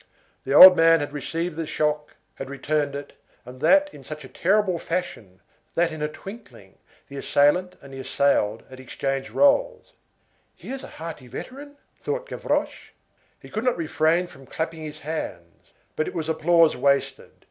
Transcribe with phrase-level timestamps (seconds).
[0.45, 3.13] The old man had received the shock, had returned it,
[3.45, 5.41] and that in such a terrible fashion,
[5.75, 9.91] that in a twinkling, the assailant and the assailed had exchanged rôles.
[10.55, 12.93] "Here's a hearty veteran!" thought Gavroche.
[13.39, 15.71] He could not refrain from clapping his hands.
[15.95, 17.29] But it was applause wasted.